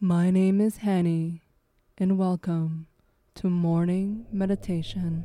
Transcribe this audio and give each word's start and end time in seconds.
My 0.00 0.30
name 0.30 0.60
is 0.60 0.78
Hani, 0.78 1.40
and 1.98 2.16
welcome 2.16 2.86
to 3.34 3.50
Morning 3.50 4.26
Meditation. 4.30 5.24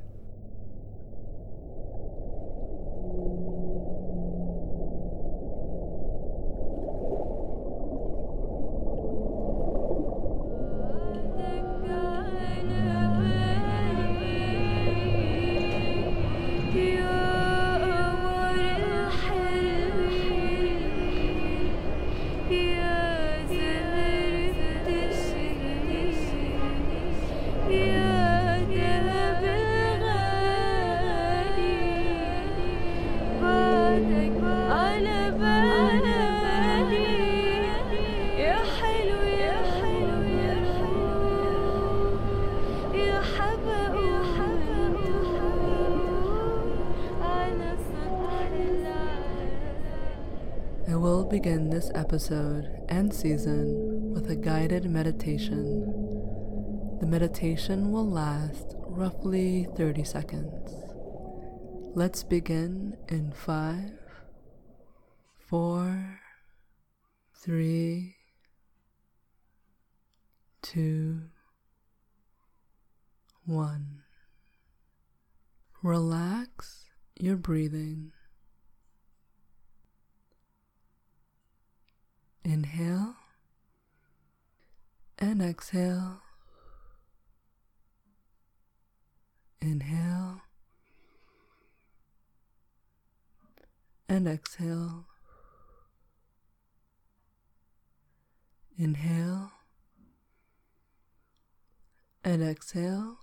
This 51.83 51.91
episode 51.95 52.69
and 52.87 53.13
season 53.13 54.13
with 54.13 54.29
a 54.29 54.35
guided 54.35 54.89
meditation. 54.89 55.81
The 57.01 57.05
meditation 57.05 57.91
will 57.91 58.09
last 58.09 58.75
roughly 58.87 59.67
30 59.75 60.03
seconds. 60.05 60.71
Let's 61.93 62.23
begin 62.23 62.95
in 63.09 63.33
five, 63.33 63.91
four, 65.37 66.21
three, 67.35 68.15
two, 70.61 71.23
one. 73.45 74.03
Relax 75.81 76.85
your 77.19 77.35
breathing. 77.35 78.13
Inhale 82.45 83.15
and 85.17 85.32
exhale. 85.43 86.21
Inhale 89.61 90.41
and 94.09 94.27
exhale. 94.27 95.05
Inhale 98.77 99.51
and 102.23 102.41
exhale. 102.43 103.17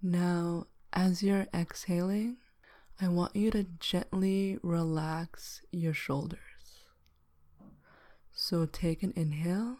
Now, 0.00 0.66
as 0.92 1.22
you're 1.22 1.48
exhaling, 1.52 2.36
I 3.00 3.08
want 3.08 3.34
you 3.34 3.50
to 3.50 3.66
gently 3.80 4.58
relax 4.62 5.62
your 5.72 5.94
shoulders. 5.94 6.47
So 8.40 8.66
take 8.66 9.02
an 9.02 9.12
inhale, 9.16 9.78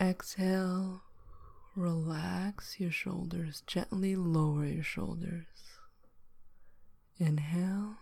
exhale, 0.00 1.02
relax 1.74 2.78
your 2.78 2.92
shoulders, 2.92 3.64
gently 3.66 4.14
lower 4.14 4.64
your 4.64 4.84
shoulders. 4.84 5.48
Inhale, 7.18 7.96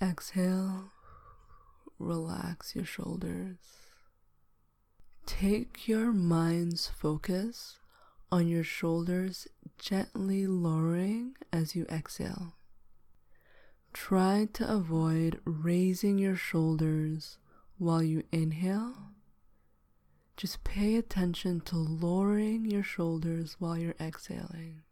exhale, 0.00 0.92
relax 1.98 2.76
your 2.76 2.84
shoulders. 2.84 3.56
Take 5.26 5.88
your 5.88 6.12
mind's 6.12 6.86
focus 6.86 7.80
on 8.30 8.46
your 8.46 8.64
shoulders, 8.64 9.48
gently 9.78 10.46
lowering 10.46 11.34
as 11.52 11.74
you 11.74 11.86
exhale. 11.90 12.54
Try 13.92 14.48
to 14.54 14.70
avoid 14.72 15.40
raising 15.44 16.18
your 16.18 16.36
shoulders 16.36 17.38
while 17.78 18.02
you 18.02 18.22
inhale. 18.32 19.12
Just 20.36 20.62
pay 20.62 20.96
attention 20.96 21.60
to 21.62 21.76
lowering 21.76 22.64
your 22.64 22.82
shoulders 22.84 23.56
while 23.58 23.76
you're 23.76 23.94
exhaling. 24.00 24.82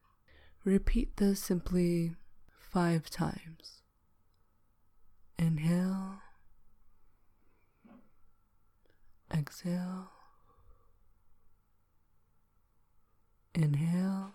Repeat 0.64 1.16
this 1.18 1.40
simply 1.40 2.16
five 2.58 3.08
times. 3.08 3.82
Inhale, 5.38 6.20
exhale. 9.32 10.10
Inhale, 13.54 14.32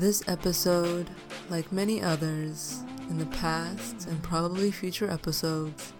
This 0.00 0.26
episode, 0.26 1.10
like 1.50 1.72
many 1.72 2.00
others 2.02 2.82
in 3.10 3.18
the 3.18 3.26
past 3.26 4.06
and 4.06 4.22
probably 4.22 4.70
future 4.70 5.10
episodes, 5.10 5.92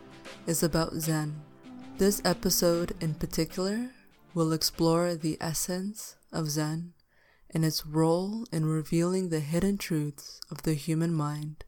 is 0.47 0.63
about 0.63 0.95
Zen. 0.95 1.39
This 1.99 2.23
episode 2.25 2.97
in 3.03 3.13
particular 3.13 3.91
will 4.33 4.55
explore 4.55 5.15
the 5.17 5.37
essence 5.39 6.17
of 6.33 6.49
Zen 6.49 6.95
and 7.51 7.63
its 7.63 7.85
role 7.85 8.47
in 8.51 8.65
revealing 8.65 9.29
the 9.29 9.41
hidden 9.41 9.77
truths 9.77 10.41
of 10.51 10.63
the 10.63 10.73
human 10.73 11.13
mind. 11.13 11.67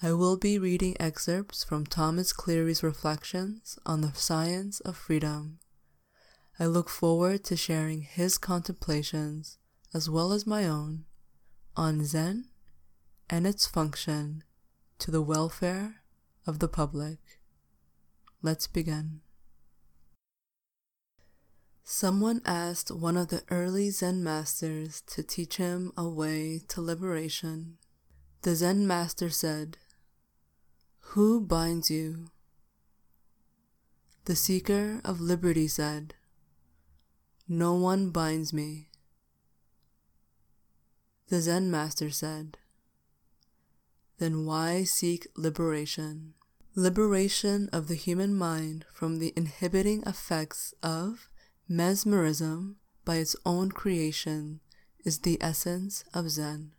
I 0.00 0.12
will 0.12 0.36
be 0.36 0.60
reading 0.60 0.96
excerpts 1.00 1.64
from 1.64 1.86
Thomas 1.86 2.32
Cleary's 2.32 2.84
reflections 2.84 3.80
on 3.84 4.00
the 4.02 4.12
science 4.14 4.78
of 4.78 4.96
freedom. 4.96 5.58
I 6.60 6.66
look 6.66 6.88
forward 6.88 7.42
to 7.46 7.56
sharing 7.56 8.02
his 8.02 8.38
contemplations 8.38 9.58
as 9.94 10.10
well 10.10 10.32
as 10.32 10.46
my 10.46 10.66
own, 10.66 11.04
on 11.76 12.04
Zen 12.04 12.46
and 13.30 13.46
its 13.46 13.66
function 13.66 14.42
to 14.98 15.12
the 15.12 15.22
welfare 15.22 16.02
of 16.46 16.58
the 16.58 16.68
public. 16.68 17.18
Let's 18.42 18.66
begin. 18.66 19.20
Someone 21.84 22.42
asked 22.44 22.90
one 22.90 23.16
of 23.16 23.28
the 23.28 23.44
early 23.50 23.90
Zen 23.90 24.24
masters 24.24 25.02
to 25.02 25.22
teach 25.22 25.58
him 25.58 25.92
a 25.96 26.08
way 26.08 26.60
to 26.68 26.80
liberation. 26.80 27.78
The 28.42 28.56
Zen 28.56 28.86
master 28.86 29.30
said, 29.30 29.78
Who 31.12 31.40
binds 31.40 31.90
you? 31.90 32.30
The 34.24 34.34
seeker 34.34 35.00
of 35.04 35.20
liberty 35.20 35.68
said, 35.68 36.14
No 37.46 37.74
one 37.74 38.10
binds 38.10 38.52
me. 38.52 38.88
The 41.28 41.40
Zen 41.40 41.70
master 41.70 42.10
said, 42.10 42.58
Then 44.18 44.44
why 44.44 44.84
seek 44.84 45.26
liberation? 45.36 46.34
Liberation 46.74 47.70
of 47.72 47.88
the 47.88 47.94
human 47.94 48.34
mind 48.34 48.84
from 48.92 49.18
the 49.18 49.32
inhibiting 49.36 50.02
effects 50.06 50.74
of 50.82 51.28
mesmerism 51.68 52.76
by 53.04 53.16
its 53.16 53.36
own 53.46 53.70
creation 53.70 54.60
is 55.04 55.20
the 55.20 55.38
essence 55.40 56.04
of 56.12 56.30
Zen. 56.30 56.72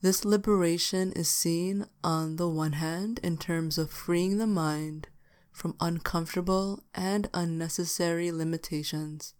This 0.00 0.24
liberation 0.24 1.12
is 1.12 1.28
seen 1.28 1.86
on 2.02 2.36
the 2.36 2.48
one 2.48 2.72
hand 2.72 3.20
in 3.22 3.36
terms 3.36 3.78
of 3.78 3.90
freeing 3.90 4.38
the 4.38 4.46
mind 4.46 5.08
from 5.52 5.76
uncomfortable 5.80 6.82
and 6.94 7.28
unnecessary 7.34 8.32
limitations, 8.32 9.34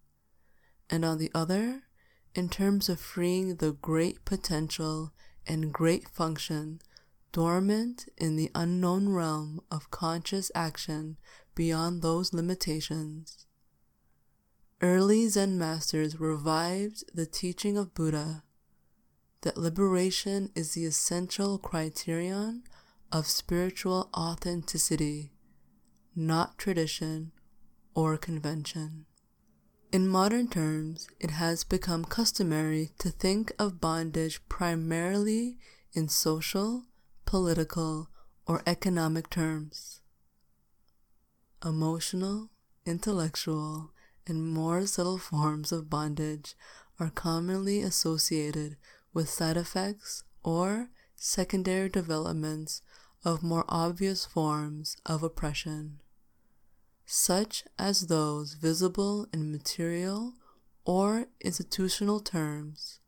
and 0.90 1.04
on 1.04 1.18
the 1.18 1.30
other, 1.34 1.84
in 2.34 2.48
terms 2.48 2.88
of 2.88 3.00
freeing 3.00 3.56
the 3.56 3.72
great 3.72 4.24
potential 4.24 5.12
and 5.46 5.72
great 5.72 6.08
function 6.08 6.80
dormant 7.32 8.06
in 8.18 8.36
the 8.36 8.50
unknown 8.54 9.08
realm 9.08 9.60
of 9.70 9.90
conscious 9.90 10.50
action 10.54 11.16
beyond 11.54 12.02
those 12.02 12.34
limitations. 12.34 13.46
Early 14.80 15.28
Zen 15.28 15.58
masters 15.58 16.20
revived 16.20 17.04
the 17.14 17.26
teaching 17.26 17.78
of 17.78 17.94
Buddha 17.94 18.42
that 19.42 19.56
liberation 19.56 20.50
is 20.54 20.74
the 20.74 20.84
essential 20.84 21.58
criterion 21.58 22.62
of 23.10 23.26
spiritual 23.26 24.08
authenticity, 24.16 25.32
not 26.14 26.58
tradition 26.58 27.32
or 27.94 28.16
convention. 28.16 29.06
In 29.92 30.08
modern 30.08 30.48
terms, 30.48 31.06
it 31.20 31.32
has 31.32 31.64
become 31.64 32.06
customary 32.06 32.92
to 32.96 33.10
think 33.10 33.52
of 33.58 33.78
bondage 33.78 34.40
primarily 34.48 35.58
in 35.92 36.08
social, 36.08 36.84
political, 37.26 38.08
or 38.46 38.62
economic 38.66 39.28
terms. 39.28 40.00
Emotional, 41.62 42.48
intellectual, 42.86 43.92
and 44.26 44.48
more 44.48 44.86
subtle 44.86 45.18
forms 45.18 45.72
of 45.72 45.90
bondage 45.90 46.54
are 46.98 47.10
commonly 47.10 47.82
associated 47.82 48.78
with 49.12 49.28
side 49.28 49.58
effects 49.58 50.24
or 50.42 50.88
secondary 51.16 51.90
developments 51.90 52.80
of 53.26 53.42
more 53.42 53.66
obvious 53.68 54.24
forms 54.24 54.96
of 55.04 55.22
oppression 55.22 56.01
such 57.14 57.62
as 57.78 58.06
those 58.06 58.54
visible 58.54 59.26
in 59.34 59.52
material 59.52 60.32
or 60.86 61.26
institutional 61.42 62.20
terms. 62.20 63.00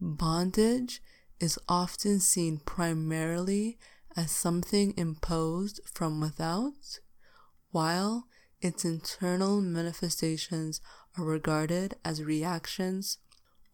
Bondage 0.00 1.02
is 1.38 1.58
often 1.68 2.20
seen 2.20 2.58
primarily 2.64 3.76
as 4.16 4.30
something 4.30 4.94
imposed 4.96 5.78
from 5.84 6.22
without, 6.22 7.00
while 7.70 8.26
its 8.62 8.82
internal 8.82 9.60
manifestations 9.60 10.80
are 11.18 11.24
regarded 11.24 11.96
as 12.06 12.24
reactions 12.24 13.18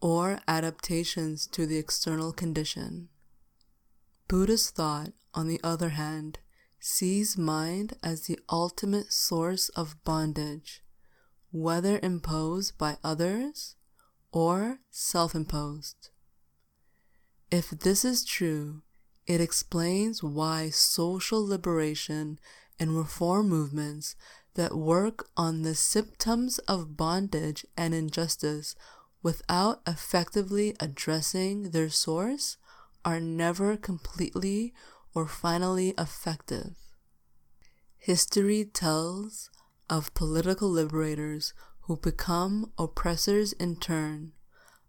or 0.01 0.37
adaptations 0.49 1.47
to 1.47 1.65
the 1.65 1.77
external 1.77 2.33
condition. 2.33 3.07
Buddhist 4.27 4.75
thought, 4.75 5.13
on 5.33 5.47
the 5.47 5.61
other 5.63 5.89
hand, 5.89 6.39
sees 6.85 7.35
mind 7.35 7.97
as 8.03 8.27
the 8.27 8.37
ultimate 8.47 9.11
source 9.11 9.69
of 9.69 9.95
bondage, 10.03 10.83
whether 11.51 11.99
imposed 12.03 12.77
by 12.77 12.95
others 13.03 13.75
or 14.31 14.77
self 14.91 15.33
imposed. 15.33 16.09
If 17.49 17.71
this 17.71 18.05
is 18.05 18.23
true, 18.23 18.83
it 19.25 19.41
explains 19.41 20.21
why 20.21 20.69
social 20.69 21.43
liberation 21.43 22.39
and 22.79 22.95
reform 22.95 23.49
movements 23.49 24.15
that 24.53 24.77
work 24.77 25.27
on 25.35 25.63
the 25.63 25.73
symptoms 25.73 26.59
of 26.59 26.95
bondage 26.95 27.65
and 27.75 27.95
injustice 27.95 28.75
without 29.23 29.81
effectively 29.87 30.75
addressing 30.79 31.71
their 31.71 31.89
source 31.89 32.57
are 33.03 33.19
never 33.19 33.75
completely 33.75 34.71
or 35.15 35.25
finally 35.25 35.93
effective. 35.97 36.75
History 37.97 38.65
tells 38.65 39.49
of 39.89 40.13
political 40.13 40.69
liberators 40.69 41.53
who 41.81 41.97
become 41.97 42.71
oppressors 42.77 43.53
in 43.53 43.77
turn, 43.77 44.33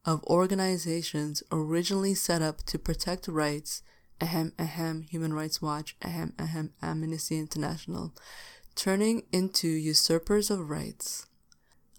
of 0.05 0.23
organizations 0.25 1.43
originally 1.53 2.15
set 2.15 2.43
up 2.43 2.65
to 2.65 2.79
protect 2.79 3.29
rights, 3.29 3.83
ahem 4.21 4.53
ahem 4.59 5.03
Human 5.03 5.33
Rights 5.33 5.63
Watch, 5.63 5.97
ahem 6.03 6.33
ahem 6.39 6.73
Amnesty 6.83 7.39
International, 7.39 8.13
turning 8.75 9.23
into 9.33 9.69
usurpers 9.69 10.51
of 10.51 10.69
rights, 10.69 11.27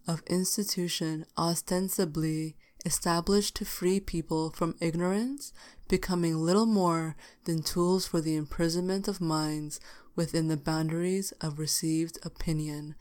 of 0.07 0.21
institution 0.27 1.25
ostensibly 1.37 2.55
established 2.87 3.53
to 3.57 3.65
free 3.65 3.99
people 3.99 4.49
from 4.49 4.73
ignorance, 4.79 5.51
becoming 5.89 6.37
little 6.37 6.65
more 6.65 7.17
than 7.43 7.61
tools 7.61 8.07
for 8.07 8.21
the 8.21 8.37
imprisonment 8.37 9.09
of 9.09 9.19
minds 9.19 9.81
within 10.15 10.47
the 10.47 10.55
boundaries 10.55 11.33
of 11.41 11.59
received 11.59 12.17
opinion. 12.23 12.95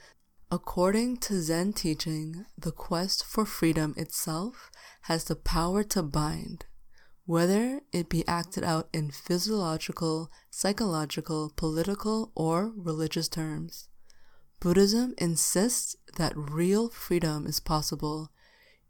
According 0.51 1.19
to 1.19 1.41
Zen 1.41 1.73
teaching, 1.73 2.47
the 2.59 2.73
quest 2.73 3.25
for 3.25 3.47
freedom 3.47 3.95
itself 3.97 4.73
has 5.03 5.23
the 5.25 5.37
power 5.37 5.85
to 5.85 6.03
bind, 6.03 6.67
whether 7.25 7.81
it 7.93 8.09
be 8.09 8.27
acted 8.27 8.65
out 8.65 8.89
in 8.93 9.13
physiological, 9.13 10.33
psychological, 10.51 11.53
political, 11.55 12.33
or 12.35 12.73
religious 12.77 13.29
terms. 13.29 13.89
Buddhism 14.59 15.15
insists 15.19 15.95
that 16.17 16.33
real 16.37 16.89
freedom 16.89 17.47
is 17.47 17.61
possible 17.61 18.33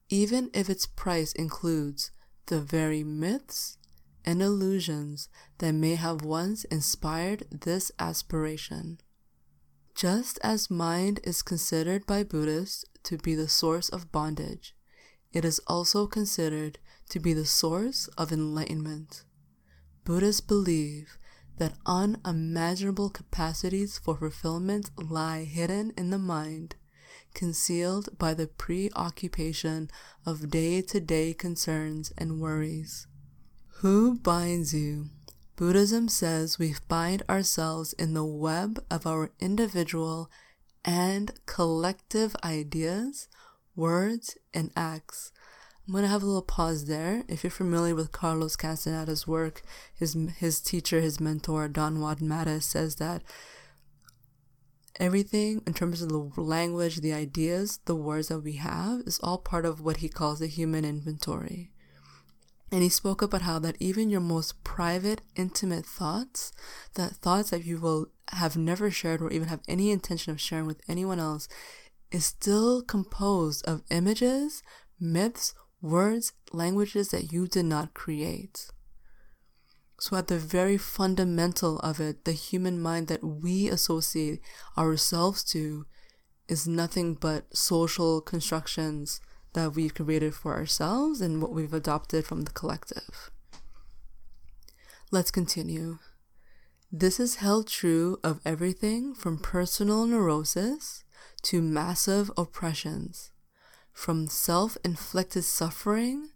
even 0.08 0.50
if 0.54 0.70
its 0.70 0.86
price 0.86 1.32
includes 1.32 2.10
the 2.46 2.60
very 2.60 3.02
myths 3.02 3.78
and 4.24 4.42
illusions 4.42 5.28
that 5.58 5.72
may 5.72 5.94
have 5.94 6.22
once 6.22 6.64
inspired 6.64 7.44
this 7.50 7.90
aspiration. 7.98 8.98
Just 9.94 10.38
as 10.42 10.70
mind 10.70 11.20
is 11.24 11.42
considered 11.42 12.06
by 12.06 12.22
Buddhists 12.22 12.84
to 13.04 13.16
be 13.18 13.34
the 13.34 13.48
source 13.48 13.88
of 13.88 14.12
bondage, 14.12 14.74
it 15.32 15.44
is 15.44 15.60
also 15.66 16.06
considered 16.06 16.78
to 17.08 17.20
be 17.20 17.32
the 17.32 17.46
source 17.46 18.08
of 18.18 18.32
enlightenment. 18.32 19.24
Buddhists 20.04 20.40
believe 20.40 21.18
that 21.58 21.74
unimaginable 21.86 23.10
capacities 23.10 23.98
for 23.98 24.16
fulfillment 24.16 24.90
lie 24.98 25.44
hidden 25.44 25.92
in 25.96 26.10
the 26.10 26.18
mind 26.18 26.76
concealed 27.36 28.08
by 28.18 28.32
the 28.32 28.46
preoccupation 28.46 29.90
of 30.24 30.50
day 30.50 30.80
to 30.80 30.98
day 30.98 31.34
concerns 31.34 32.12
and 32.16 32.40
worries. 32.40 33.06
Who 33.80 34.18
binds 34.18 34.72
you? 34.74 35.10
Buddhism 35.54 36.08
says 36.08 36.58
we 36.58 36.74
bind 36.88 37.22
ourselves 37.28 37.92
in 37.92 38.14
the 38.14 38.24
web 38.24 38.82
of 38.90 39.06
our 39.06 39.30
individual 39.38 40.30
and 40.82 41.32
collective 41.44 42.34
ideas, 42.42 43.28
words, 43.74 44.38
and 44.54 44.70
acts. 44.74 45.30
I'm 45.86 45.92
going 45.92 46.04
to 46.04 46.08
have 46.08 46.22
a 46.22 46.26
little 46.26 46.42
pause 46.42 46.86
there. 46.86 47.22
If 47.28 47.44
you're 47.44 47.50
familiar 47.50 47.94
with 47.94 48.12
Carlos 48.12 48.56
Castaneda's 48.56 49.26
work, 49.26 49.62
his, 49.94 50.16
his 50.38 50.60
teacher, 50.60 51.00
his 51.00 51.20
mentor, 51.20 51.68
Don 51.68 52.00
Juan 52.00 52.16
Matus, 52.16 52.62
says 52.62 52.96
that 52.96 53.22
everything 55.00 55.62
in 55.66 55.74
terms 55.74 56.02
of 56.02 56.08
the 56.08 56.40
language, 56.40 56.96
the 56.96 57.12
ideas, 57.12 57.80
the 57.84 57.94
words 57.94 58.28
that 58.28 58.40
we 58.40 58.54
have 58.54 59.00
is 59.00 59.20
all 59.22 59.38
part 59.38 59.64
of 59.64 59.80
what 59.80 59.98
he 59.98 60.08
calls 60.08 60.40
the 60.40 60.46
human 60.46 60.84
inventory. 60.84 61.70
And 62.72 62.82
he 62.82 62.88
spoke 62.88 63.22
about 63.22 63.42
how 63.42 63.58
that 63.60 63.76
even 63.78 64.10
your 64.10 64.20
most 64.20 64.64
private, 64.64 65.20
intimate 65.36 65.86
thoughts, 65.86 66.52
that 66.94 67.12
thoughts 67.12 67.50
that 67.50 67.64
you 67.64 67.78
will 67.78 68.08
have 68.32 68.56
never 68.56 68.90
shared 68.90 69.22
or 69.22 69.30
even 69.30 69.48
have 69.48 69.60
any 69.68 69.90
intention 69.90 70.32
of 70.32 70.40
sharing 70.40 70.66
with 70.66 70.80
anyone 70.88 71.20
else, 71.20 71.48
is 72.10 72.26
still 72.26 72.82
composed 72.82 73.64
of 73.66 73.82
images, 73.90 74.62
myths, 74.98 75.54
words, 75.80 76.32
languages 76.52 77.10
that 77.10 77.32
you 77.32 77.46
did 77.46 77.64
not 77.66 77.94
create. 77.94 78.68
So, 79.98 80.16
at 80.16 80.28
the 80.28 80.38
very 80.38 80.76
fundamental 80.76 81.78
of 81.78 82.00
it, 82.00 82.24
the 82.24 82.32
human 82.32 82.80
mind 82.80 83.08
that 83.08 83.24
we 83.24 83.68
associate 83.68 84.40
ourselves 84.76 85.42
to 85.44 85.86
is 86.48 86.68
nothing 86.68 87.14
but 87.14 87.56
social 87.56 88.20
constructions 88.20 89.20
that 89.54 89.74
we've 89.74 89.94
created 89.94 90.34
for 90.34 90.54
ourselves 90.54 91.20
and 91.20 91.40
what 91.40 91.52
we've 91.52 91.72
adopted 91.72 92.26
from 92.26 92.42
the 92.42 92.52
collective. 92.52 93.30
Let's 95.10 95.30
continue. 95.30 95.98
This 96.92 97.18
is 97.18 97.36
held 97.36 97.66
true 97.66 98.18
of 98.22 98.40
everything 98.44 99.14
from 99.14 99.38
personal 99.38 100.06
neurosis 100.06 101.04
to 101.42 101.62
massive 101.62 102.30
oppressions, 102.36 103.30
from 103.92 104.26
self 104.26 104.76
inflicted 104.84 105.44
suffering 105.44 106.30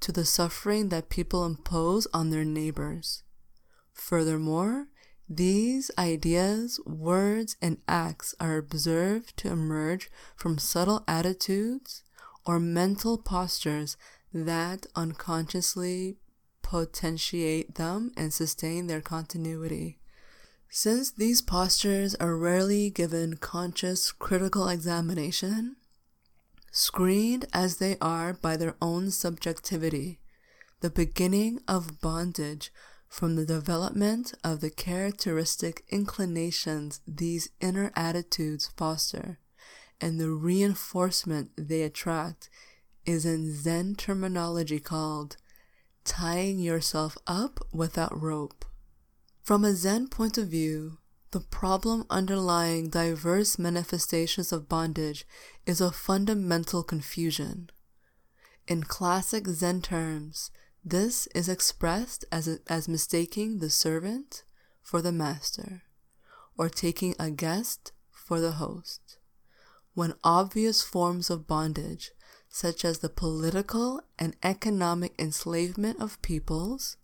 to 0.00 0.12
the 0.12 0.24
suffering 0.24 0.88
that 0.90 1.08
people 1.08 1.44
impose 1.44 2.06
on 2.12 2.30
their 2.30 2.44
neighbors. 2.44 3.22
Furthermore, 3.92 4.88
these 5.28 5.90
ideas, 5.98 6.78
words, 6.86 7.56
and 7.60 7.78
acts 7.88 8.34
are 8.38 8.56
observed 8.56 9.36
to 9.38 9.48
emerge 9.48 10.08
from 10.36 10.58
subtle 10.58 11.02
attitudes 11.08 12.04
or 12.44 12.60
mental 12.60 13.18
postures 13.18 13.96
that 14.32 14.86
unconsciously 14.94 16.18
potentiate 16.62 17.74
them 17.74 18.12
and 18.16 18.32
sustain 18.32 18.86
their 18.86 19.00
continuity. 19.00 19.98
Since 20.68 21.12
these 21.12 21.42
postures 21.42 22.14
are 22.16 22.36
rarely 22.36 22.90
given 22.90 23.36
conscious 23.36 24.12
critical 24.12 24.68
examination, 24.68 25.76
Screened 26.78 27.46
as 27.54 27.78
they 27.78 27.96
are 28.02 28.34
by 28.34 28.58
their 28.58 28.76
own 28.82 29.10
subjectivity, 29.10 30.20
the 30.80 30.90
beginning 30.90 31.58
of 31.66 32.02
bondage 32.02 32.70
from 33.08 33.34
the 33.34 33.46
development 33.46 34.34
of 34.44 34.60
the 34.60 34.68
characteristic 34.68 35.86
inclinations 35.88 37.00
these 37.06 37.48
inner 37.62 37.90
attitudes 37.96 38.68
foster 38.76 39.38
and 40.02 40.20
the 40.20 40.28
reinforcement 40.28 41.50
they 41.56 41.80
attract 41.80 42.50
is 43.06 43.24
in 43.24 43.54
Zen 43.54 43.94
terminology 43.94 44.78
called 44.78 45.38
tying 46.04 46.58
yourself 46.58 47.16
up 47.26 47.58
without 47.72 48.20
rope. 48.20 48.66
From 49.42 49.64
a 49.64 49.72
Zen 49.72 50.08
point 50.08 50.36
of 50.36 50.48
view, 50.48 50.98
the 51.36 51.40
problem 51.42 52.06
underlying 52.08 52.88
diverse 52.88 53.58
manifestations 53.58 54.52
of 54.52 54.70
bondage 54.70 55.26
is 55.66 55.82
a 55.82 55.90
fundamental 55.90 56.82
confusion. 56.82 57.68
In 58.66 58.82
classic 58.82 59.46
Zen 59.46 59.82
terms, 59.82 60.50
this 60.82 61.26
is 61.34 61.50
expressed 61.50 62.24
as, 62.32 62.48
a, 62.48 62.60
as 62.68 62.88
mistaking 62.88 63.58
the 63.58 63.68
servant 63.68 64.44
for 64.80 65.02
the 65.02 65.12
master, 65.12 65.82
or 66.56 66.70
taking 66.70 67.14
a 67.18 67.30
guest 67.30 67.92
for 68.10 68.40
the 68.40 68.52
host. 68.52 69.18
When 69.92 70.14
obvious 70.24 70.80
forms 70.80 71.28
of 71.28 71.46
bondage, 71.46 72.12
such 72.48 72.82
as 72.82 73.00
the 73.00 73.10
political 73.10 74.00
and 74.18 74.34
economic 74.42 75.12
enslavement 75.18 76.00
of 76.00 76.22
peoples, 76.22 76.96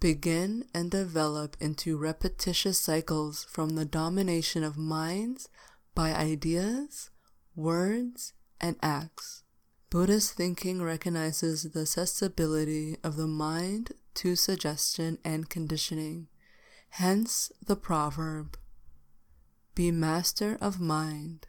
begin 0.00 0.64
and 0.74 0.90
develop 0.90 1.56
into 1.60 1.98
repetitious 1.98 2.80
cycles 2.80 3.44
from 3.44 3.70
the 3.70 3.84
domination 3.84 4.64
of 4.64 4.78
minds 4.78 5.48
by 5.94 6.14
ideas, 6.14 7.10
words, 7.54 8.32
and 8.60 8.76
acts. 8.82 9.42
Buddhist 9.90 10.34
thinking 10.34 10.82
recognizes 10.82 11.64
the 11.64 11.84
susceptibility 11.84 12.96
of 13.04 13.16
the 13.16 13.26
mind 13.26 13.92
to 14.14 14.36
suggestion 14.36 15.18
and 15.24 15.50
conditioning. 15.50 16.28
Hence 16.90 17.52
the 17.64 17.76
proverb 17.76 18.56
Be 19.74 19.90
master 19.90 20.56
of 20.60 20.80
mind 20.80 21.48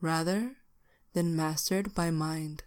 rather 0.00 0.56
than 1.14 1.34
mastered 1.34 1.94
by 1.94 2.10
mind. 2.10 2.62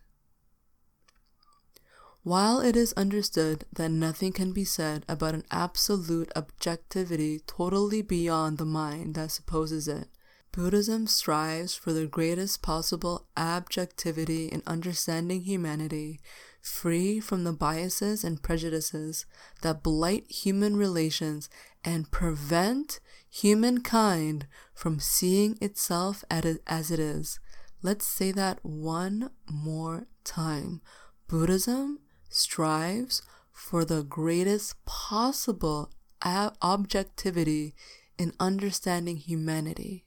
While 2.24 2.60
it 2.60 2.76
is 2.76 2.94
understood 2.94 3.66
that 3.74 3.90
nothing 3.90 4.32
can 4.32 4.54
be 4.54 4.64
said 4.64 5.06
about 5.10 5.34
an 5.34 5.44
absolute 5.50 6.32
objectivity 6.36 7.40
totally 7.48 8.04
beyond 8.04 8.60
the 8.60 8.66
mind 8.66 9.16
that 9.16 9.32
supposes 9.32 9.88
it, 9.88 10.08
Buddhism 10.52 11.08
strives 11.08 11.74
for 11.74 11.94
the 11.94 12.06
greatest 12.06 12.62
possible 12.62 13.26
objectivity 13.36 14.46
in 14.46 14.62
understanding 14.68 15.42
humanity, 15.42 16.20
free 16.62 17.20
from 17.20 17.44
the 17.44 17.54
biases 17.54 18.24
and 18.24 18.44
prejudices 18.44 19.26
that 19.64 19.82
blight 19.82 20.30
human 20.30 20.78
relations 20.78 21.50
and 21.84 22.12
prevent 22.12 23.00
humankind 23.32 24.46
from 24.76 25.00
seeing 25.00 25.58
itself 25.60 26.24
as 26.30 26.92
it 26.92 27.00
is. 27.00 27.40
Let's 27.82 28.06
say 28.06 28.32
that 28.34 28.60
one 28.62 29.32
more 29.50 30.06
time. 30.24 30.82
Buddhism 31.28 31.98
strives 32.32 33.22
for 33.54 33.86
the 33.86 34.04
greatest 34.04 34.84
possible 34.86 35.92
objectivity 36.24 37.76
in 38.18 38.34
understanding 38.40 39.18
humanity 39.18 40.06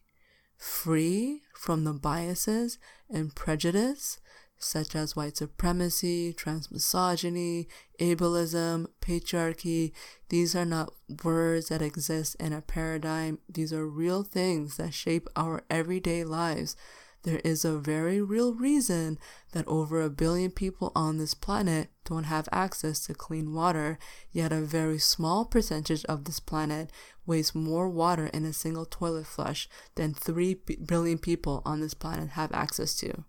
free 0.57 1.43
from 1.55 1.85
the 1.85 1.93
biases 1.93 2.79
and 3.11 3.35
prejudice 3.35 4.19
such 4.57 4.97
as 4.97 5.15
white 5.15 5.37
supremacy, 5.37 6.33
transmisogyny, 6.33 7.67
ableism, 8.01 8.87
patriarchy. 9.03 9.93
These 10.31 10.57
are 10.57 10.65
not 10.65 10.95
words 11.23 11.69
that 11.69 11.83
exist 11.83 12.37
in 12.41 12.55
a 12.55 12.63
paradigm. 12.63 13.41
These 13.47 13.75
are 13.75 13.87
real 13.87 14.23
things 14.23 14.79
that 14.79 14.95
shape 14.95 15.29
our 15.37 15.65
everyday 15.69 16.25
lives. 16.25 16.77
There 17.25 17.41
is 17.43 17.65
a 17.65 17.79
very 17.79 18.21
real 18.21 18.53
reason 18.53 19.19
that 19.53 19.67
over 19.67 20.03
a 20.03 20.11
billion 20.11 20.51
people 20.51 20.93
on 20.95 21.17
this 21.17 21.33
planet 21.33 21.89
don't 22.05 22.25
have 22.25 22.51
access 22.53 23.07
to 23.07 23.15
clean 23.15 23.55
water, 23.55 23.99
yet 24.31 24.53
a 24.53 24.61
very 24.61 24.99
small 24.99 25.47
percentage 25.47 26.05
of 26.05 26.25
this 26.25 26.39
planet 26.39 26.93
wastes 27.25 27.55
more 27.55 27.89
water 27.89 28.27
in 28.27 28.45
a 28.45 28.53
single 28.53 28.85
toilet 28.85 29.27
flush 29.27 29.71
than 29.95 30.13
3 30.13 30.59
billion 30.85 31.17
people 31.17 31.63
on 31.65 31.81
this 31.81 31.95
planet 31.95 32.31
have 32.31 32.53
access 32.53 32.95
to. 32.97 33.25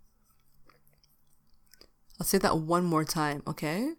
I'll 2.19 2.25
say 2.25 2.37
that 2.39 2.57
one 2.59 2.83
more 2.83 3.05
time, 3.05 3.43
okay? 3.47 3.93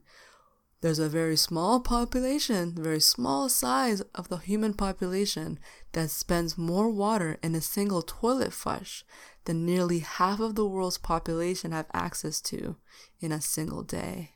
There's 0.82 0.98
a 0.98 1.08
very 1.08 1.36
small 1.36 1.80
population, 1.80 2.74
very 2.76 3.00
small 3.00 3.48
size 3.48 4.02
of 4.14 4.28
the 4.28 4.36
human 4.36 4.74
population 4.74 5.58
that 5.92 6.10
spends 6.10 6.58
more 6.58 6.90
water 6.90 7.38
in 7.42 7.54
a 7.54 7.62
single 7.62 8.02
toilet 8.02 8.52
flush 8.52 9.04
than 9.46 9.64
nearly 9.64 10.00
half 10.00 10.38
of 10.38 10.54
the 10.54 10.66
world's 10.66 10.98
population 10.98 11.72
have 11.72 11.86
access 11.94 12.40
to 12.42 12.76
in 13.20 13.32
a 13.32 13.40
single 13.40 13.82
day. 13.82 14.32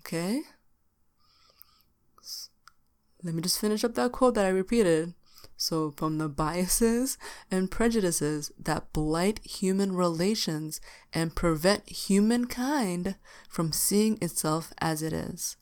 Okay? 0.00 0.42
Let 3.22 3.34
me 3.34 3.42
just 3.42 3.60
finish 3.60 3.84
up 3.84 3.94
that 3.96 4.12
quote 4.12 4.34
that 4.34 4.46
I 4.46 4.50
repeated. 4.50 5.14
So, 5.56 5.90
from 5.90 6.16
the 6.16 6.28
biases 6.28 7.18
and 7.50 7.70
prejudices 7.70 8.50
that 8.58 8.94
blight 8.94 9.40
human 9.44 9.94
relations 9.94 10.80
and 11.12 11.34
prevent 11.34 11.86
humankind 11.86 13.16
from 13.48 13.72
seeing 13.72 14.16
itself 14.22 14.72
as 14.78 15.02
it 15.02 15.12
is. 15.12 15.56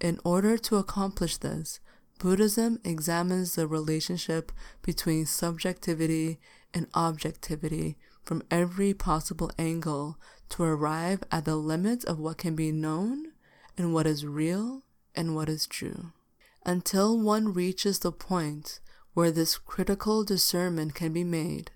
In 0.00 0.20
order 0.22 0.58
to 0.58 0.76
accomplish 0.76 1.38
this, 1.38 1.80
Buddhism 2.18 2.80
examines 2.84 3.54
the 3.54 3.66
relationship 3.66 4.52
between 4.82 5.24
subjectivity 5.24 6.40
and 6.74 6.86
objectivity 6.94 7.96
from 8.24 8.42
every 8.50 8.92
possible 8.92 9.50
angle 9.58 10.18
to 10.50 10.62
arrive 10.62 11.22
at 11.30 11.44
the 11.44 11.56
limits 11.56 12.04
of 12.04 12.18
what 12.18 12.38
can 12.38 12.54
be 12.54 12.72
known 12.72 13.32
and 13.76 13.94
what 13.94 14.06
is 14.06 14.26
real 14.26 14.82
and 15.14 15.34
what 15.34 15.48
is 15.48 15.66
true. 15.66 16.12
Until 16.66 17.18
one 17.18 17.52
reaches 17.54 18.00
the 18.00 18.12
point 18.12 18.80
where 19.14 19.30
this 19.30 19.56
critical 19.56 20.24
discernment 20.24 20.94
can 20.94 21.12
be 21.12 21.24
made, 21.24 21.70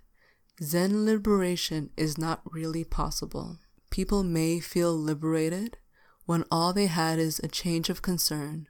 Zen 0.63 1.05
liberation 1.07 1.91
is 1.97 2.19
not 2.19 2.43
really 2.45 2.85
possible. 2.85 3.59
People 3.91 4.23
may 4.23 4.61
feel 4.61 4.95
liberated 4.95 5.79
when 6.27 6.45
all 6.51 6.73
they 6.73 6.87
had 6.87 7.19
is 7.19 7.41
a 7.41 7.49
change 7.49 7.89
of 7.89 8.03
concern. 8.03 8.69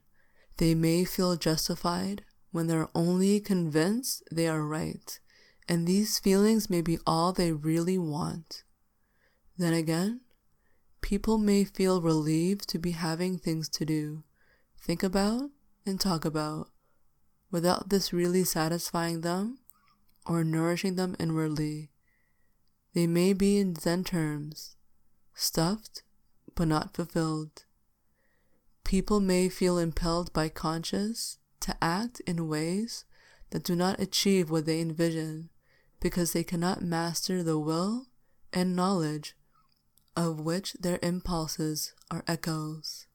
They 0.56 0.74
may 0.74 1.04
feel 1.04 1.36
justified 1.36 2.24
when 2.50 2.66
they're 2.66 2.88
only 2.94 3.40
convinced 3.40 4.22
they 4.30 4.46
are 4.46 4.62
right, 4.62 5.18
and 5.68 5.86
these 5.86 6.18
feelings 6.18 6.68
may 6.68 6.80
be 6.80 6.98
all 7.06 7.32
they 7.32 7.52
really 7.52 7.98
want. 7.98 8.64
Then 9.56 9.72
again, 9.72 10.20
people 11.00 11.38
may 11.38 11.64
feel 11.64 12.00
relieved 12.00 12.68
to 12.70 12.78
be 12.78 12.92
having 12.92 13.38
things 13.38 13.68
to 13.70 13.84
do, 13.84 14.24
think 14.78 15.02
about, 15.02 15.50
and 15.84 16.00
talk 16.00 16.24
about, 16.24 16.70
without 17.50 17.90
this 17.90 18.12
really 18.12 18.44
satisfying 18.44 19.20
them 19.20 19.58
or 20.26 20.44
nourishing 20.44 20.96
them 20.96 21.16
inwardly. 21.18 21.90
They 22.94 23.06
may 23.06 23.32
be 23.32 23.58
in 23.58 23.74
Zen 23.74 24.04
terms, 24.04 24.76
stuffed 25.34 26.02
but 26.54 26.68
not 26.68 26.94
fulfilled. 26.94 27.64
People 28.84 29.20
may 29.20 29.48
feel 29.48 29.78
impelled 29.78 30.32
by 30.32 30.48
conscience 30.48 31.38
to 31.60 31.76
act 31.80 32.20
in 32.26 32.48
ways 32.48 33.04
that 33.50 33.62
do 33.62 33.74
not 33.74 34.00
achieve 34.00 34.50
what 34.50 34.66
they 34.66 34.80
envision 34.80 35.48
because 36.02 36.32
they 36.32 36.42
cannot 36.42 36.82
master 36.82 37.44
the 37.44 37.58
will 37.58 38.06
and 38.52 38.74
knowledge 38.74 39.36
of 40.16 40.40
which 40.40 40.72
their 40.74 40.98
impulses 41.00 41.94
are 42.10 42.24
echoes. 42.26 43.06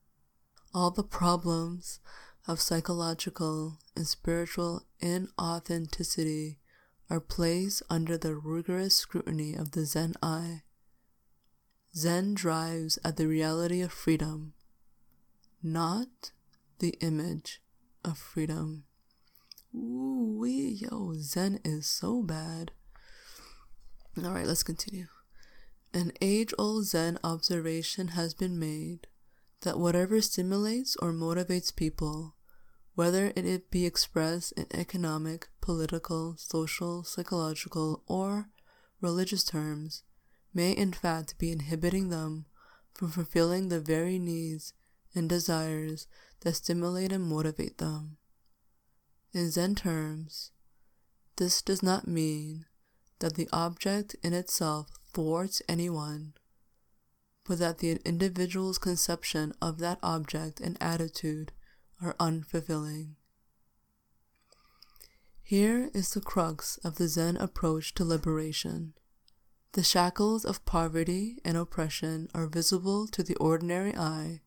All 0.74 0.90
the 0.90 1.04
problems 1.04 2.00
of 2.46 2.62
psychological 2.62 3.78
and 3.94 4.06
spiritual 4.06 4.86
inauthenticity 5.02 6.56
are 7.10 7.20
placed 7.20 7.82
under 7.90 8.16
the 8.16 8.34
rigorous 8.34 8.96
scrutiny 8.96 9.54
of 9.54 9.72
the 9.72 9.84
Zen 9.84 10.14
eye. 10.22 10.62
Zen 11.94 12.34
drives 12.34 12.98
at 13.04 13.18
the 13.18 13.28
reality 13.28 13.82
of 13.82 13.92
freedom, 13.92 14.54
not 15.62 16.32
the 16.78 16.96
image 17.00 17.60
of 18.04 18.16
freedom. 18.16 18.84
Ooh, 19.74 20.36
wee, 20.38 20.78
yo, 20.80 21.12
Zen 21.16 21.60
is 21.64 21.86
so 21.86 22.22
bad. 22.22 22.72
All 24.24 24.32
right, 24.32 24.46
let's 24.46 24.62
continue. 24.62 25.06
An 25.94 26.12
age 26.20 26.52
old 26.58 26.84
Zen 26.84 27.18
observation 27.24 28.08
has 28.08 28.34
been 28.34 28.58
made 28.58 29.06
that 29.62 29.78
whatever 29.78 30.20
stimulates 30.20 30.96
or 30.96 31.12
motivates 31.12 31.74
people 31.74 32.34
whether 32.98 33.32
it 33.36 33.70
be 33.70 33.86
expressed 33.86 34.50
in 34.56 34.66
economic, 34.74 35.46
political, 35.60 36.34
social, 36.36 37.04
psychological, 37.04 38.02
or 38.08 38.48
religious 39.00 39.44
terms, 39.44 40.02
may 40.52 40.72
in 40.72 40.92
fact 40.92 41.38
be 41.38 41.52
inhibiting 41.52 42.08
them 42.08 42.44
from 42.92 43.08
fulfilling 43.08 43.68
the 43.68 43.78
very 43.78 44.18
needs 44.18 44.72
and 45.14 45.28
desires 45.28 46.08
that 46.40 46.56
stimulate 46.56 47.12
and 47.12 47.22
motivate 47.22 47.78
them. 47.78 48.16
In 49.32 49.48
Zen 49.52 49.76
terms, 49.76 50.50
this 51.36 51.62
does 51.62 51.84
not 51.84 52.08
mean 52.08 52.64
that 53.20 53.34
the 53.34 53.48
object 53.52 54.16
in 54.22 54.32
itself 54.32 54.88
thwarts 55.12 55.62
anyone, 55.68 56.34
but 57.44 57.58
that 57.58 57.78
the 57.78 57.98
individual's 58.04 58.78
conception 58.78 59.52
of 59.60 59.78
that 59.78 59.98
object 60.02 60.60
and 60.60 60.76
attitude 60.80 61.52
are 62.02 62.14
unfulfilling. 62.20 63.14
Here 65.42 65.90
is 65.94 66.10
the 66.10 66.20
crux 66.20 66.76
of 66.84 66.96
the 66.96 67.08
Zen 67.08 67.36
approach 67.38 67.94
to 67.94 68.04
liberation. 68.04 68.92
The 69.72 69.82
shackles 69.82 70.44
of 70.44 70.64
poverty 70.64 71.38
and 71.44 71.56
oppression 71.56 72.28
are 72.34 72.46
visible 72.46 73.06
to 73.08 73.22
the 73.22 73.36
ordinary 73.36 73.96
eye, 73.96 74.42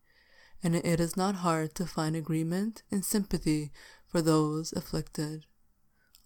and 0.63 0.75
it 0.75 0.99
is 0.99 1.17
not 1.17 1.35
hard 1.37 1.73
to 1.75 1.87
find 1.87 2.15
agreement 2.15 2.83
and 2.91 3.03
sympathy 3.03 3.71
for 4.05 4.21
those 4.21 4.73
afflicted. 4.73 5.45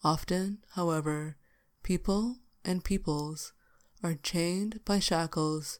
Often, 0.03 0.59
however, 0.73 1.37
people 1.85 2.37
and 2.65 2.83
peoples 2.83 3.53
are 4.01 4.15
chained 4.15 4.83
by 4.85 4.97
shackles 4.97 5.79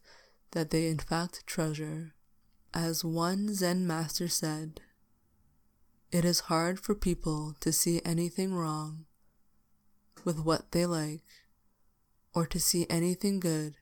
that 0.51 0.69
they 0.69 0.85
in 0.85 0.99
fact 0.99 1.41
treasure. 1.47 2.13
As 2.75 3.03
one 3.03 3.55
Zen 3.55 3.87
master 3.87 4.27
said, 4.27 4.81
it 6.11 6.23
is 6.23 6.41
hard 6.41 6.79
for 6.79 6.93
people 6.93 7.55
to 7.59 7.71
see 7.71 8.03
anything 8.05 8.53
wrong 8.53 9.05
with 10.23 10.45
what 10.45 10.73
they 10.73 10.85
like, 10.85 11.23
or 12.35 12.45
to 12.45 12.59
see 12.59 12.85
anything 12.87 13.39
good 13.39 13.77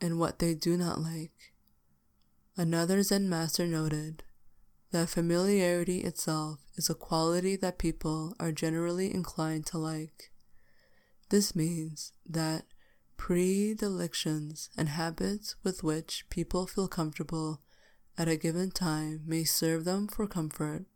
in 0.00 0.18
what 0.18 0.40
they 0.40 0.52
do 0.52 0.76
not 0.76 1.00
like. 1.00 1.52
Another 2.56 3.04
Zen 3.04 3.28
master 3.28 3.68
noted 3.68 4.24
that 4.90 5.10
familiarity 5.10 6.00
itself 6.00 6.58
is 6.74 6.90
a 6.90 6.94
quality 6.94 7.54
that 7.54 7.78
people 7.78 8.34
are 8.40 8.50
generally 8.50 9.14
inclined 9.14 9.64
to 9.66 9.78
like. 9.78 10.32
This 11.28 11.56
means 11.56 12.12
that 12.28 12.66
predilections 13.16 14.70
and 14.76 14.88
habits 14.88 15.56
with 15.64 15.82
which 15.82 16.24
people 16.30 16.66
feel 16.66 16.86
comfortable 16.86 17.60
at 18.16 18.28
a 18.28 18.36
given 18.36 18.70
time 18.70 19.22
may 19.26 19.44
serve 19.44 19.84
them 19.84 20.06
for 20.06 20.26
comfort, 20.26 20.86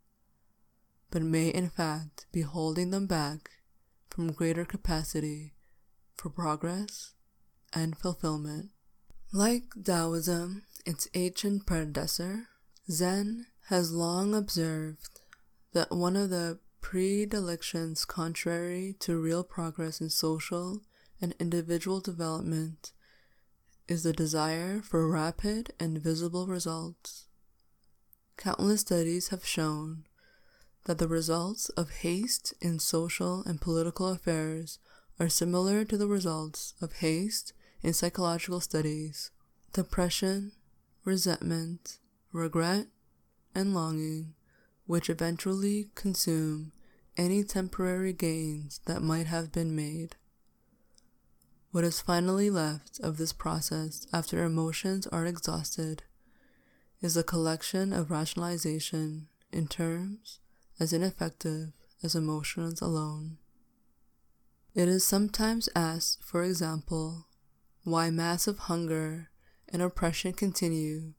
but 1.09 1.21
may 1.21 1.49
in 1.49 1.69
fact 1.69 2.25
be 2.31 2.41
holding 2.41 2.91
them 2.91 3.07
back 3.07 3.51
from 4.09 4.31
greater 4.31 4.65
capacity 4.65 5.53
for 6.15 6.29
progress 6.29 7.13
and 7.73 7.97
fulfillment. 7.97 8.69
Like 9.33 9.63
Taoism, 9.81 10.63
its 10.85 11.07
ancient 11.13 11.65
predecessor, 11.65 12.47
Zen 12.89 13.47
has 13.67 13.91
long 13.91 14.33
observed 14.33 15.21
that 15.73 15.91
one 15.91 16.15
of 16.15 16.29
the 16.29 16.59
predilections 16.81 18.05
contrary 18.05 18.95
to 18.99 19.17
real 19.17 19.43
progress 19.43 20.01
in 20.01 20.09
social 20.09 20.81
and 21.21 21.33
individual 21.39 21.99
development 21.99 22.91
is 23.87 24.03
the 24.03 24.13
desire 24.13 24.81
for 24.81 25.09
rapid 25.09 25.73
and 25.79 25.97
visible 25.99 26.47
results. 26.47 27.27
Countless 28.37 28.81
studies 28.81 29.29
have 29.29 29.45
shown 29.45 30.05
that 30.85 30.97
the 30.97 31.07
results 31.07 31.69
of 31.69 31.91
haste 32.01 32.53
in 32.59 32.79
social 32.79 33.43
and 33.43 33.61
political 33.61 34.09
affairs 34.09 34.79
are 35.19 35.29
similar 35.29 35.85
to 35.85 35.97
the 35.97 36.07
results 36.07 36.73
of 36.81 36.93
haste 36.93 37.53
in 37.83 37.93
psychological 37.93 38.59
studies. 38.59 39.31
Depression, 39.73 40.53
resentment, 41.05 41.99
regret, 42.33 42.87
and 43.53 43.73
longing, 43.73 44.33
which 44.91 45.09
eventually 45.09 45.87
consume 45.95 46.73
any 47.15 47.45
temporary 47.45 48.11
gains 48.11 48.81
that 48.87 49.01
might 49.01 49.25
have 49.25 49.49
been 49.49 49.73
made. 49.73 50.17
What 51.71 51.85
is 51.85 52.01
finally 52.01 52.49
left 52.49 52.99
of 52.99 53.15
this 53.15 53.31
process 53.31 54.05
after 54.11 54.43
emotions 54.43 55.07
are 55.07 55.25
exhausted 55.25 56.03
is 57.01 57.15
a 57.15 57.23
collection 57.23 57.93
of 57.93 58.11
rationalization 58.11 59.29
in 59.53 59.69
terms 59.69 60.39
as 60.77 60.91
ineffective 60.91 61.71
as 62.03 62.13
emotions 62.13 62.81
alone. 62.81 63.37
It 64.75 64.89
is 64.89 65.07
sometimes 65.07 65.69
asked, 65.73 66.21
for 66.21 66.43
example, 66.43 67.27
why 67.85 68.09
massive 68.09 68.59
hunger 68.67 69.29
and 69.69 69.81
oppression 69.81 70.33
continue 70.33 71.13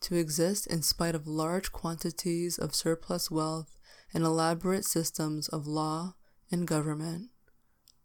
to 0.00 0.16
exist 0.16 0.66
in 0.66 0.82
spite 0.82 1.14
of 1.14 1.26
large 1.26 1.72
quantities 1.72 2.58
of 2.58 2.74
surplus 2.74 3.30
wealth 3.30 3.76
and 4.12 4.24
elaborate 4.24 4.84
systems 4.84 5.48
of 5.48 5.66
law 5.66 6.14
and 6.50 6.66
government. 6.66 7.30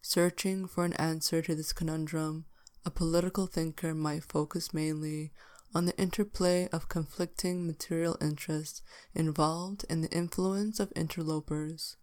Searching 0.01 0.67
for 0.67 0.83
an 0.83 0.93
answer 0.93 1.41
to 1.41 1.53
this 1.53 1.73
conundrum, 1.73 2.45
a 2.85 2.89
political 2.89 3.45
thinker 3.45 3.93
might 3.93 4.23
focus 4.23 4.73
mainly 4.73 5.31
on 5.73 5.85
the 5.85 5.97
interplay 5.97 6.67
of 6.73 6.89
conflicting 6.89 7.65
material 7.65 8.17
interests 8.19 8.81
involved 9.13 9.85
in 9.89 10.01
the 10.01 10.11
influence 10.11 10.79
of 10.79 10.91
interlopers. 10.95 11.97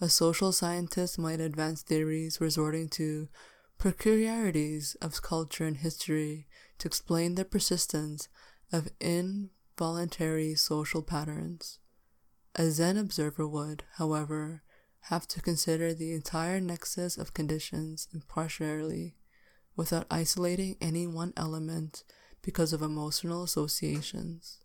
A 0.00 0.08
social 0.08 0.52
scientist 0.52 1.18
might 1.18 1.40
advance 1.40 1.82
theories 1.82 2.40
resorting 2.40 2.88
to 2.90 3.28
peculiarities 3.78 4.96
of 5.00 5.22
culture 5.22 5.64
and 5.64 5.76
history 5.76 6.46
to 6.78 6.88
explain 6.88 7.34
the 7.34 7.44
persistence 7.44 8.28
of 8.72 8.88
involuntary 9.00 10.54
social 10.54 11.02
patterns. 11.02 11.78
A 12.56 12.70
Zen 12.70 12.96
observer 12.96 13.46
would, 13.46 13.84
however, 13.96 14.62
have 15.06 15.26
to 15.28 15.42
consider 15.42 15.92
the 15.92 16.12
entire 16.12 16.60
nexus 16.60 17.18
of 17.18 17.34
conditions 17.34 18.08
impartially 18.14 19.16
without 19.76 20.06
isolating 20.10 20.76
any 20.80 21.06
one 21.06 21.32
element 21.36 22.04
because 22.42 22.72
of 22.72 22.82
emotional 22.82 23.42
associations. 23.42 24.58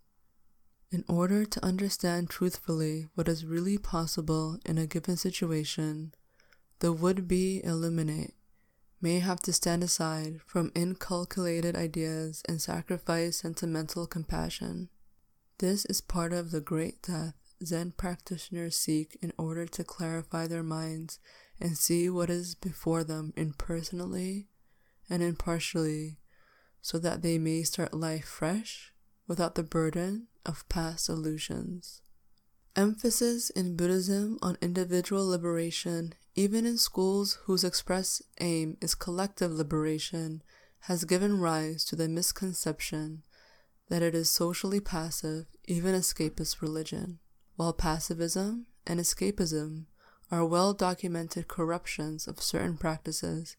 In 0.92 1.04
order 1.08 1.44
to 1.46 1.66
understand 1.66 2.30
truthfully 2.30 3.08
what 3.16 3.28
is 3.28 3.46
really 3.46 3.78
possible 3.78 4.58
in 4.66 4.78
a 4.78 4.88
given 4.88 5.18
situation, 5.18 6.14
the 6.80 6.94
would 6.94 7.28
be 7.28 7.62
illuminate 7.64 8.34
may 9.02 9.20
have 9.20 9.40
to 9.42 9.54
stand 9.54 9.84
aside 9.84 10.40
from 10.46 10.72
inculcated 10.76 11.76
ideas 11.76 12.42
and 12.48 12.62
sacrifice 12.62 13.38
sentimental 13.38 14.08
compassion. 14.08 14.90
This 15.60 15.86
is 15.86 16.02
part 16.02 16.34
of 16.34 16.52
the 16.52 16.62
great 16.62 17.02
death 17.04 17.36
Zen 17.64 17.94
practitioners 17.98 18.76
seek 18.76 19.18
in 19.22 19.34
order 19.38 19.66
to 19.66 19.84
clarify 19.84 20.48
their 20.48 20.64
minds 20.64 21.20
and 21.60 21.78
see 21.78 22.10
what 22.10 22.30
is 22.30 22.56
before 22.56 23.04
them 23.04 23.34
impersonally 23.36 24.48
and 25.10 25.24
impartially, 25.24 26.20
so 26.82 27.00
that 27.00 27.22
they 27.22 27.38
may 27.38 27.64
start 27.64 27.94
life 27.94 28.26
fresh 28.26 28.94
without 29.28 29.56
the 29.56 29.64
burden 29.64 30.28
of 30.46 30.68
past 30.70 31.10
illusions. 31.10 32.02
Emphasis 32.78 33.50
in 33.50 33.76
Buddhism 33.76 34.38
on 34.42 34.58
individual 34.62 35.28
liberation 35.28 36.14
even 36.38 36.68
in 36.68 36.78
schools 36.78 37.40
whose 37.46 37.64
express 37.64 38.22
aim 38.40 38.78
is 38.80 38.94
collective 38.94 39.52
liberation, 39.52 40.44
has 40.82 41.04
given 41.04 41.40
rise 41.40 41.84
to 41.84 41.96
the 41.96 42.08
misconception 42.08 43.24
that 43.90 44.04
it 44.04 44.14
is 44.14 44.30
socially 44.30 44.80
passive, 44.80 45.48
even 45.66 45.96
escapist 45.96 46.62
religion. 46.62 47.18
While 47.56 47.74
passivism 47.74 48.66
and 48.86 49.00
escapism 49.00 49.86
are 50.32 50.46
well 50.46 50.74
documented 50.74 51.48
corruptions 51.48 52.28
of 52.28 52.40
certain 52.40 52.78
practices, 52.78 53.58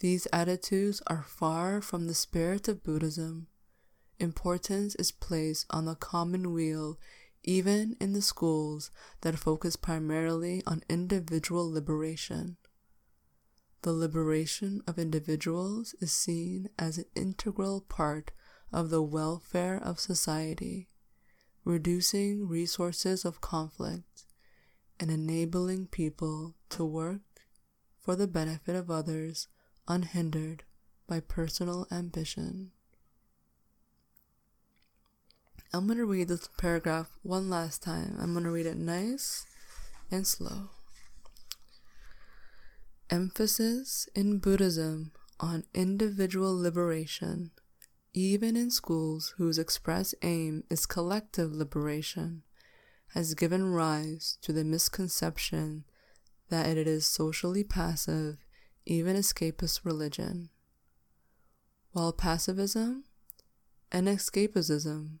these 0.00 0.26
attitudes 0.32 1.00
are 1.06 1.24
far 1.28 1.80
from 1.80 2.08
the 2.08 2.14
spirit 2.14 2.66
of 2.66 2.82
Buddhism. 2.82 3.46
Importance 4.18 4.96
is 4.96 5.12
placed 5.12 5.66
on 5.70 5.84
the 5.84 5.94
common 5.94 6.52
weal 6.52 6.98
even 7.46 7.96
in 8.00 8.12
the 8.12 8.20
schools 8.20 8.90
that 9.22 9.38
focus 9.38 9.76
primarily 9.76 10.62
on 10.66 10.82
individual 10.88 11.70
liberation. 11.70 12.56
The 13.82 13.92
liberation 13.92 14.82
of 14.86 14.98
individuals 14.98 15.94
is 16.00 16.12
seen 16.12 16.68
as 16.78 16.98
an 16.98 17.04
integral 17.14 17.80
part 17.80 18.32
of 18.72 18.90
the 18.90 19.02
welfare 19.02 19.80
of 19.82 20.00
society, 20.00 20.88
reducing 21.64 22.48
resources 22.48 23.24
of 23.24 23.40
conflict 23.40 24.24
and 24.98 25.10
enabling 25.10 25.86
people 25.86 26.56
to 26.70 26.84
work 26.84 27.20
for 27.96 28.16
the 28.16 28.26
benefit 28.26 28.74
of 28.74 28.90
others 28.90 29.48
unhindered 29.86 30.64
by 31.06 31.20
personal 31.20 31.86
ambition. 31.92 32.72
I'm 35.72 35.88
to 35.88 36.06
read 36.06 36.28
this 36.28 36.48
paragraph 36.58 37.10
one 37.22 37.50
last 37.50 37.82
time. 37.82 38.16
I'm 38.20 38.32
to 38.44 38.50
read 38.50 38.66
it 38.66 38.76
nice 38.76 39.46
and 40.10 40.26
slow. 40.26 40.70
Emphasis 43.10 44.08
in 44.14 44.38
Buddhism 44.38 45.12
on 45.38 45.64
individual 45.74 46.56
liberation, 46.58 47.50
even 48.14 48.56
in 48.56 48.70
schools 48.70 49.34
whose 49.36 49.58
express 49.58 50.14
aim 50.22 50.64
is 50.70 50.86
collective 50.86 51.52
liberation, 51.52 52.42
has 53.14 53.34
given 53.34 53.72
rise 53.72 54.38
to 54.42 54.52
the 54.52 54.64
misconception 54.64 55.84
that 56.48 56.76
it 56.76 56.86
is 56.86 57.06
socially 57.06 57.64
passive, 57.64 58.38
even 58.86 59.16
escapist 59.16 59.80
religion. 59.84 60.48
While 61.92 62.12
passivism 62.12 63.02
and 63.92 64.08
escapism 64.08 65.18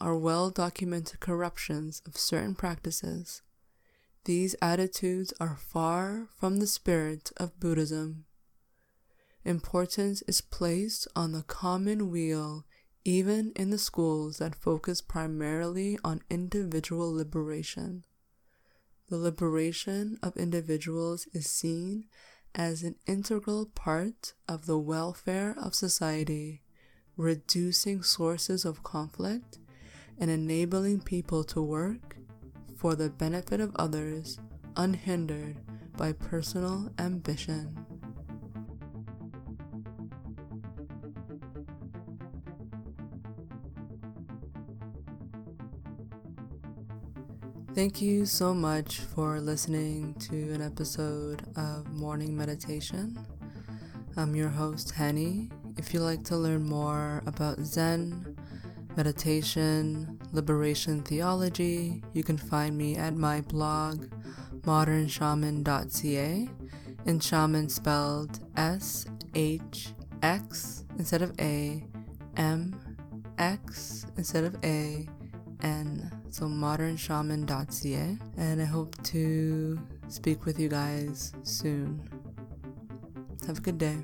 are 0.00 0.16
well 0.16 0.50
documented 0.50 1.20
corruptions 1.20 2.02
of 2.06 2.16
certain 2.16 2.54
practices, 2.54 3.42
these 4.24 4.54
attitudes 4.60 5.32
are 5.40 5.56
far 5.56 6.28
from 6.38 6.58
the 6.58 6.66
spirit 6.66 7.30
of 7.38 7.58
Buddhism. 7.58 8.24
Importance 9.44 10.22
is 10.22 10.40
placed 10.40 11.08
on 11.16 11.32
the 11.32 11.42
common 11.42 12.10
weal 12.10 12.64
even 13.04 13.52
in 13.56 13.70
the 13.70 13.78
schools 13.78 14.38
that 14.38 14.54
focus 14.54 15.00
primarily 15.00 15.98
on 16.04 16.20
individual 16.28 17.12
liberation. 17.12 18.04
The 19.08 19.16
liberation 19.16 20.18
of 20.22 20.36
individuals 20.36 21.26
is 21.32 21.48
seen 21.48 22.04
as 22.54 22.82
an 22.82 22.96
integral 23.06 23.66
part 23.66 24.34
of 24.46 24.66
the 24.66 24.78
welfare 24.78 25.56
of 25.58 25.74
society, 25.74 26.62
reducing 27.16 28.02
sources 28.02 28.64
of 28.64 28.82
conflict 28.82 29.58
and 30.20 30.30
enabling 30.30 31.00
people 31.00 31.42
to 31.44 31.62
work 31.62 32.16
for 32.76 32.94
the 32.94 33.10
benefit 33.10 33.60
of 33.60 33.74
others 33.76 34.38
unhindered 34.76 35.56
by 35.96 36.12
personal 36.12 36.90
ambition. 36.98 37.86
Thank 47.74 48.02
you 48.02 48.26
so 48.26 48.52
much 48.52 49.00
for 49.00 49.40
listening 49.40 50.14
to 50.14 50.52
an 50.52 50.60
episode 50.60 51.42
of 51.56 51.90
Morning 51.92 52.36
Meditation. 52.36 53.18
I'm 54.16 54.34
your 54.34 54.48
host, 54.48 54.92
Hani. 54.96 55.50
If 55.78 55.94
you'd 55.94 56.00
like 56.00 56.24
to 56.24 56.36
learn 56.36 56.64
more 56.64 57.22
about 57.26 57.60
Zen, 57.60 58.36
meditation, 58.96 60.18
liberation 60.32 61.02
theology, 61.02 62.02
you 62.12 62.22
can 62.22 62.36
find 62.36 62.76
me 62.76 62.96
at 62.96 63.16
my 63.16 63.40
blog, 63.42 64.06
modernshaman.ca, 64.62 66.48
and 67.06 67.22
shaman 67.22 67.68
spelled 67.68 68.40
S 68.56 69.06
H 69.34 69.88
X 70.22 70.84
instead 70.98 71.22
of 71.22 71.32
A, 71.40 71.84
M 72.36 72.74
X 73.38 74.06
instead 74.16 74.44
of 74.44 74.56
A, 74.64 75.08
N 75.62 76.10
so 76.30 76.46
modernshaman.ca, 76.46 78.18
and 78.36 78.62
I 78.62 78.64
hope 78.64 79.02
to 79.04 79.80
speak 80.08 80.46
with 80.46 80.58
you 80.60 80.68
guys 80.68 81.32
soon. 81.42 82.08
Have 83.46 83.58
a 83.58 83.60
good 83.60 83.78
day. 83.78 83.98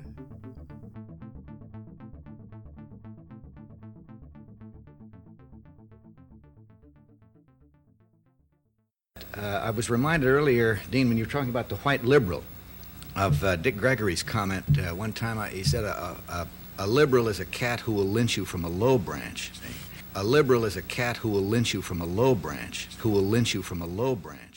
I 9.67 9.69
was 9.69 9.89
reminded 9.89 10.27
earlier, 10.27 10.79
Dean, 10.91 11.09
when 11.09 11.17
you 11.17 11.25
were 11.25 11.29
talking 11.29 11.49
about 11.49 11.67
the 11.67 11.75
white 11.75 12.05
liberal, 12.05 12.41
of 13.17 13.43
uh, 13.43 13.57
Dick 13.57 13.75
Gregory's 13.75 14.23
comment. 14.23 14.63
Uh, 14.79 14.95
one 14.95 15.11
time 15.11 15.37
I, 15.37 15.49
he 15.49 15.61
said, 15.61 15.83
a, 15.83 16.15
a, 16.29 16.47
a, 16.79 16.87
liberal 16.87 17.27
is 17.27 17.41
a 17.41 17.45
cat 17.45 17.81
who 17.81 17.91
will 17.91 18.05
lynch 18.05 18.37
you 18.37 18.45
from 18.45 18.63
a 18.63 18.69
low 18.69 18.97
branch. 18.97 19.51
A 20.15 20.23
liberal 20.23 20.63
is 20.63 20.77
a 20.77 20.81
cat 20.81 21.17
who 21.17 21.27
will 21.27 21.43
lynch 21.43 21.73
you 21.73 21.81
from 21.81 21.99
a 21.99 22.05
low 22.05 22.33
branch, 22.33 22.87
who 22.99 23.09
will 23.09 23.23
lynch 23.23 23.53
you 23.53 23.61
from 23.61 23.81
a 23.81 23.85
low 23.85 24.15
branch. 24.15 24.56